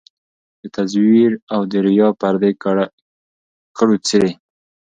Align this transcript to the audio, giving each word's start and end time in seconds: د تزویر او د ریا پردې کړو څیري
د 0.61 0.63
تزویر 0.77 1.31
او 1.53 1.61
د 1.71 1.73
ریا 1.85 2.09
پردې 2.21 2.51
کړو 3.77 3.95
څیري 4.07 4.31